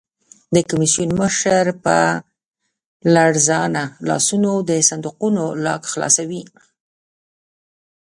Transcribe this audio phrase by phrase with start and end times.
[0.55, 1.97] د کمېسیون مشر په
[3.15, 6.43] لړزانه لاسونو د صندوقونو لاک خلاصوي.